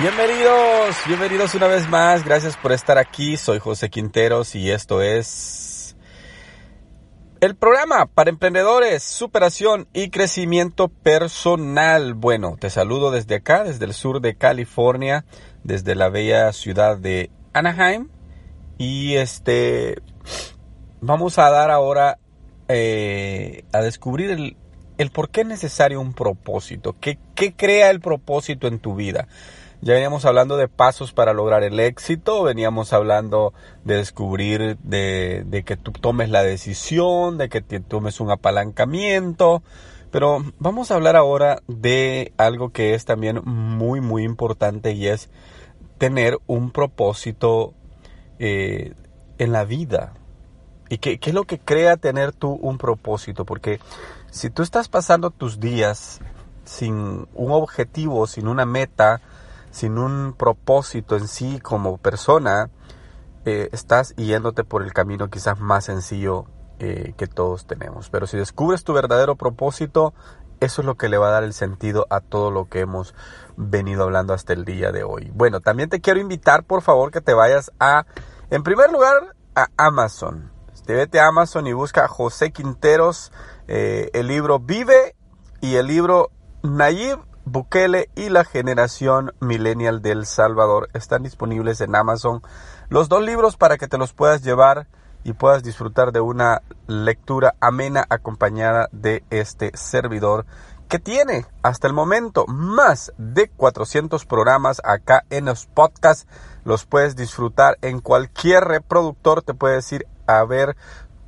[0.00, 2.24] Bienvenidos, bienvenidos una vez más.
[2.24, 3.36] Gracias por estar aquí.
[3.36, 5.94] Soy José Quinteros y esto es
[7.42, 12.14] el programa para emprendedores, superación y crecimiento personal.
[12.14, 15.26] Bueno, te saludo desde acá, desde el sur de California,
[15.64, 18.08] desde la bella ciudad de Anaheim.
[18.78, 19.96] Y este,
[21.02, 22.18] vamos a dar ahora
[22.68, 24.30] eh, a descubrir
[24.96, 26.96] el, por qué es necesario un propósito.
[26.98, 29.28] ¿Qué, ¿Qué crea el propósito en tu vida?
[29.82, 35.62] Ya veníamos hablando de pasos para lograr el éxito, veníamos hablando de descubrir, de, de
[35.62, 39.62] que tú tomes la decisión, de que te tomes un apalancamiento,
[40.10, 45.30] pero vamos a hablar ahora de algo que es también muy, muy importante y es
[45.98, 47.72] tener un propósito
[48.38, 48.94] eh,
[49.38, 50.14] en la vida.
[50.88, 53.44] ¿Y qué, qué es lo que crea tener tú un propósito?
[53.44, 53.80] Porque
[54.30, 56.20] si tú estás pasando tus días
[56.64, 59.20] sin un objetivo, sin una meta,
[59.70, 62.70] sin un propósito en sí como persona,
[63.44, 66.46] eh, estás yéndote por el camino quizás más sencillo
[66.78, 68.10] eh, que todos tenemos.
[68.10, 70.14] Pero si descubres tu verdadero propósito,
[70.60, 73.14] eso es lo que le va a dar el sentido a todo lo que hemos
[73.56, 75.30] venido hablando hasta el día de hoy.
[75.34, 78.04] Bueno, también te quiero invitar, por favor, que te vayas a,
[78.50, 80.52] en primer lugar, a Amazon.
[80.84, 83.32] Te vete a Amazon y busca José Quinteros,
[83.68, 85.14] eh, el libro Vive
[85.60, 86.30] y el libro
[86.62, 87.18] Nayib
[87.52, 92.42] Bukele y la generación millennial del Salvador están disponibles en Amazon.
[92.90, 94.86] Los dos libros para que te los puedas llevar
[95.24, 100.46] y puedas disfrutar de una lectura amena acompañada de este servidor
[100.88, 106.28] que tiene hasta el momento más de 400 programas acá en los podcasts.
[106.62, 110.76] Los puedes disfrutar en cualquier reproductor, te puedes ir a ver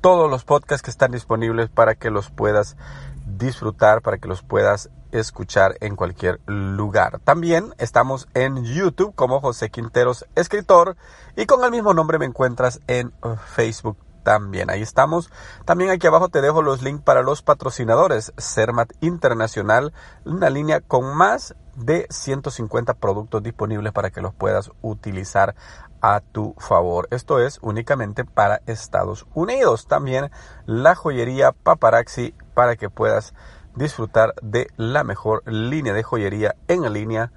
[0.00, 2.78] todos los podcasts que están disponibles para que los puedas
[3.26, 7.20] disfrutar, para que los puedas escuchar en cualquier lugar.
[7.24, 10.96] También estamos en YouTube como José Quinteros Escritor
[11.36, 13.12] y con el mismo nombre me encuentras en
[13.54, 14.70] Facebook también.
[14.70, 15.30] Ahí estamos.
[15.64, 18.32] También aquí abajo te dejo los links para los patrocinadores.
[18.36, 19.92] Cermat Internacional,
[20.24, 25.54] una línea con más de 150 productos disponibles para que los puedas utilizar
[26.00, 27.06] a tu favor.
[27.12, 29.86] Esto es únicamente para Estados Unidos.
[29.86, 30.32] También
[30.66, 33.32] la joyería Paparazzi para que puedas
[33.76, 37.30] disfrutar de la mejor línea de joyería en línea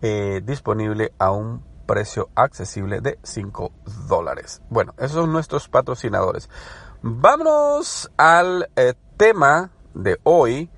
[0.00, 3.72] eh, disponible a un precio accesible de 5
[4.06, 4.62] dólares.
[4.70, 6.48] Bueno, esos son nuestros patrocinadores.
[7.02, 10.70] Vámonos al eh, tema de hoy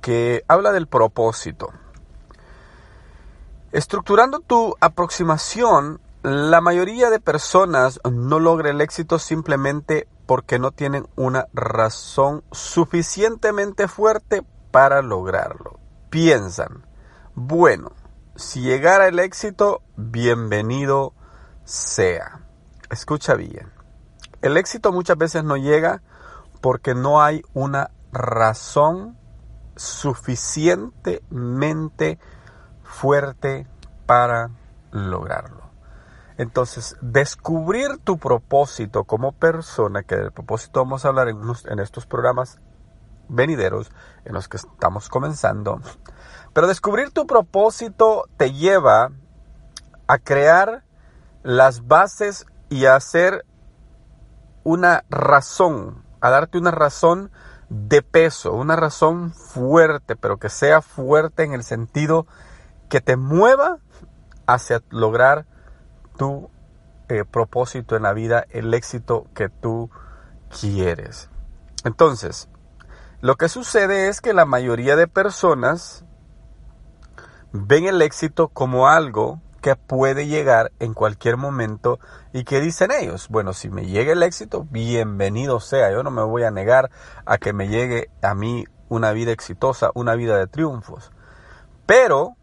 [0.00, 1.70] que habla del propósito.
[3.72, 11.06] Estructurando tu aproximación, la mayoría de personas no logra el éxito simplemente porque no tienen
[11.16, 14.42] una razón suficientemente fuerte
[14.74, 15.78] para lograrlo.
[16.10, 16.84] Piensan,
[17.36, 17.92] bueno,
[18.34, 21.14] si llegara el éxito, bienvenido
[21.62, 22.40] sea.
[22.90, 23.72] Escucha bien.
[24.42, 26.02] El éxito muchas veces no llega
[26.60, 29.16] porque no hay una razón
[29.76, 32.18] suficientemente
[32.82, 33.68] fuerte
[34.06, 34.50] para
[34.90, 35.70] lograrlo.
[36.36, 42.06] Entonces, descubrir tu propósito como persona, que del propósito vamos a hablar en, en estos
[42.06, 42.58] programas
[43.34, 43.90] venideros
[44.24, 45.80] en los que estamos comenzando.
[46.52, 49.10] Pero descubrir tu propósito te lleva
[50.06, 50.84] a crear
[51.42, 53.44] las bases y a hacer
[54.62, 57.30] una razón, a darte una razón
[57.68, 62.26] de peso, una razón fuerte, pero que sea fuerte en el sentido
[62.88, 63.78] que te mueva
[64.46, 65.46] hacia lograr
[66.16, 66.50] tu
[67.08, 69.90] eh, propósito en la vida, el éxito que tú
[70.60, 71.28] quieres.
[71.84, 72.48] Entonces,
[73.24, 76.04] lo que sucede es que la mayoría de personas
[77.52, 81.98] ven el éxito como algo que puede llegar en cualquier momento
[82.34, 86.22] y que dicen ellos, bueno, si me llega el éxito, bienvenido sea, yo no me
[86.22, 86.90] voy a negar
[87.24, 91.10] a que me llegue a mí una vida exitosa, una vida de triunfos.
[91.86, 92.36] Pero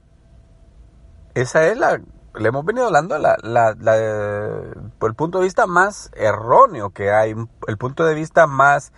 [1.36, 2.02] esa es la,
[2.34, 7.36] le hemos venido hablando la, la, el punto de vista más erróneo que hay,
[7.68, 8.92] el punto de vista más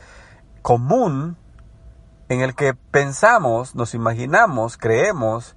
[0.61, 1.42] común
[2.33, 5.55] en el que pensamos, nos imaginamos, creemos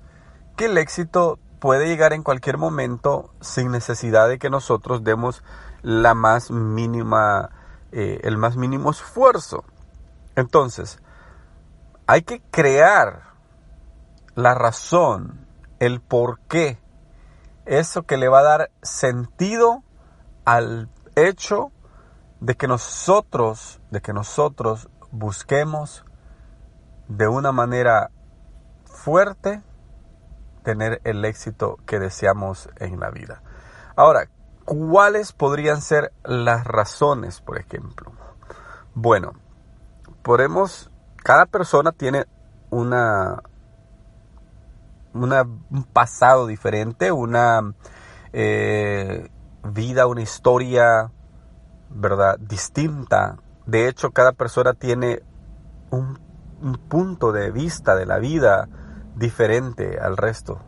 [0.57, 5.43] que el éxito puede llegar en cualquier momento sin necesidad de que nosotros demos
[5.83, 7.51] la más mínima,
[7.93, 9.65] eh, el más mínimo esfuerzo.
[10.35, 11.01] Entonces,
[12.07, 13.23] hay que crear
[14.35, 15.47] la razón,
[15.81, 16.79] el por qué,
[17.65, 19.83] eso que le va a dar sentido
[20.45, 21.73] al hecho
[22.41, 26.05] de que nosotros, de que nosotros busquemos
[27.09, 28.11] de una manera
[28.85, 29.63] fuerte
[30.63, 33.43] tener el éxito que deseamos en la vida.
[33.95, 34.29] Ahora,
[34.65, 38.13] ¿cuáles podrían ser las razones, por ejemplo?
[38.95, 39.35] Bueno,
[40.23, 40.91] podemos,
[41.23, 42.27] cada persona tiene
[42.71, 43.43] una,
[45.15, 47.75] una un pasado diferente, una
[48.33, 49.31] eh,
[49.63, 51.13] vida, una historia,
[51.91, 52.39] ¿verdad?
[52.41, 53.37] Distinta.
[53.67, 55.23] De hecho, cada persona tiene
[55.91, 56.26] un,
[56.61, 58.69] un punto de vista de la vida
[59.15, 60.61] diferente al resto.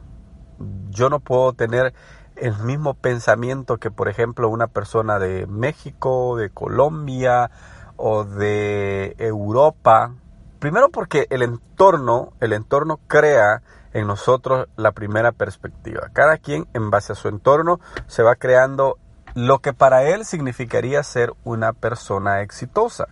[0.91, 1.95] Yo no puedo tener
[2.37, 7.51] el mismo pensamiento que, por ejemplo, una persona de México, de Colombia
[7.97, 10.15] o de Europa.
[10.59, 13.63] Primero porque el entorno, el entorno crea
[13.93, 16.11] en nosotros la primera perspectiva.
[16.13, 18.99] Cada quien en base a su entorno se va creando
[19.35, 23.09] lo que para él significaría ser una persona exitosa,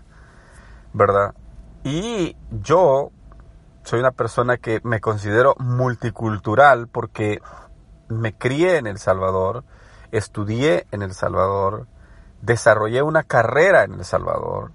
[0.92, 1.34] ¿verdad?
[1.86, 3.12] Y yo
[3.84, 7.40] soy una persona que me considero multicultural porque
[8.08, 9.62] me crié en El Salvador,
[10.10, 11.86] estudié en El Salvador,
[12.42, 14.72] desarrollé una carrera en El Salvador.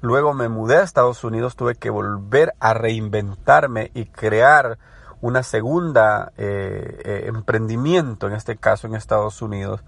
[0.00, 4.78] Luego me mudé a Estados Unidos, tuve que volver a reinventarme y crear
[5.20, 9.82] una segunda eh, eh, emprendimiento, en este caso en Estados Unidos,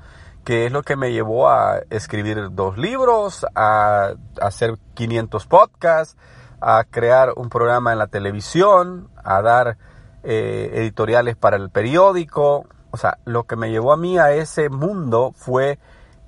[0.45, 6.17] que es lo que me llevó a escribir dos libros, a, hacer 500 podcasts,
[6.61, 9.77] a crear un programa en la televisión, a dar
[10.23, 12.67] eh, editoriales para el periódico.
[12.91, 15.79] O sea, lo que me llevó a mí a ese mundo fue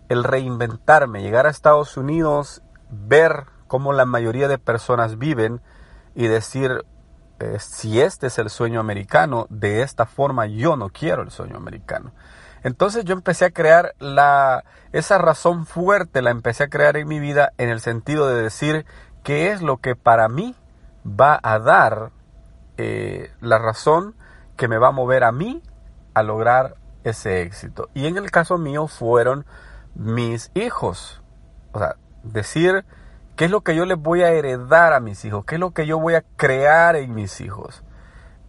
[0.08, 5.60] el reinventarme, llegar a Estados Unidos, ver cómo la mayoría de personas viven
[6.14, 6.84] y decir,
[7.38, 11.56] eh, si este es el sueño americano, de esta forma yo no quiero el sueño
[11.56, 12.12] americano.
[12.62, 17.20] Entonces yo empecé a crear la, esa razón fuerte, la empecé a crear en mi
[17.20, 18.84] vida en el sentido de decir
[19.22, 20.54] qué es lo que para mí
[21.04, 22.10] va a dar
[22.76, 24.14] eh, la razón
[24.56, 25.62] que me va a mover a mí
[26.14, 27.88] a lograr ese éxito.
[27.94, 29.46] Y en el caso mío fueron
[29.94, 31.22] mis hijos.
[31.72, 32.84] O sea, decir
[33.36, 35.70] qué es lo que yo les voy a heredar a mis hijos, qué es lo
[35.70, 37.82] que yo voy a crear en mis hijos.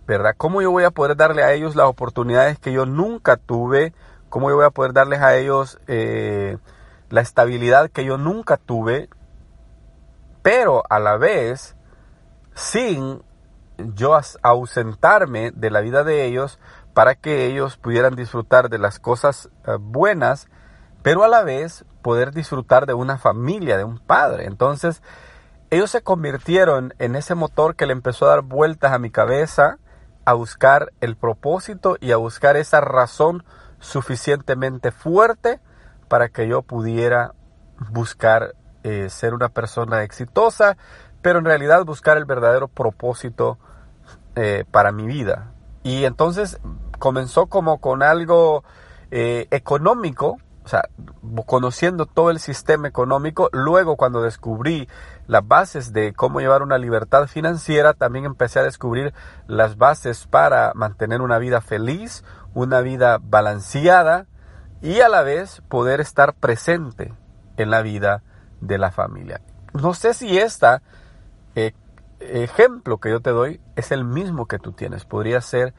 [0.08, 0.36] ¿verdad?
[0.36, 3.94] ¿Cómo yo voy a poder darle a ellos las oportunidades que yo nunca tuve?
[4.30, 6.58] ¿Cómo yo voy a poder darles a ellos eh,
[7.10, 9.10] la estabilidad que yo nunca tuve?
[10.42, 11.76] Pero a la vez,
[12.54, 13.22] sin
[13.78, 16.60] yo ausentarme de la vida de ellos
[16.94, 20.48] para que ellos pudieran disfrutar de las cosas eh, buenas,
[21.04, 24.46] pero a la vez poder disfrutar de una familia, de un padre.
[24.46, 25.02] Entonces,
[25.70, 29.78] ellos se convirtieron en ese motor que le empezó a dar vueltas a mi cabeza,
[30.26, 33.44] a buscar el propósito y a buscar esa razón
[33.80, 35.60] suficientemente fuerte
[36.08, 37.34] para que yo pudiera
[37.90, 40.78] buscar eh, ser una persona exitosa,
[41.22, 43.58] pero en realidad buscar el verdadero propósito
[44.36, 45.52] eh, para mi vida.
[45.84, 46.60] Y entonces
[47.00, 48.64] comenzó como con algo
[49.12, 50.88] eh, económico, o sea,
[51.46, 54.88] conociendo todo el sistema económico, luego cuando descubrí
[55.28, 59.14] las bases de cómo llevar una libertad financiera, también empecé a descubrir
[59.48, 62.24] las bases para mantener una vida feliz,
[62.54, 64.28] una vida balanceada
[64.82, 67.14] y a la vez poder estar presente
[67.58, 68.24] en la vida
[68.62, 69.42] de la familia.
[69.74, 70.82] No sé si este
[72.20, 75.74] ejemplo que yo te doy es el mismo que tú tienes, podría ser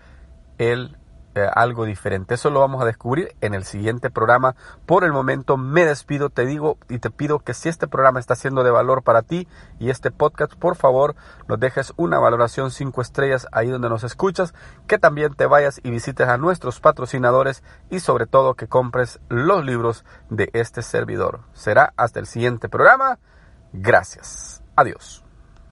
[0.58, 0.96] el
[1.34, 2.34] eh, algo diferente.
[2.34, 4.54] Eso lo vamos a descubrir en el siguiente programa.
[4.84, 8.34] Por el momento me despido, te digo y te pido que si este programa está
[8.34, 9.48] siendo de valor para ti
[9.78, 11.14] y este podcast, por favor,
[11.48, 14.52] nos dejes una valoración 5 estrellas ahí donde nos escuchas,
[14.86, 19.64] que también te vayas y visites a nuestros patrocinadores y sobre todo que compres los
[19.64, 21.40] libros de este servidor.
[21.54, 23.18] Será hasta el siguiente programa.
[23.72, 24.62] Gracias.
[24.76, 25.31] Adiós.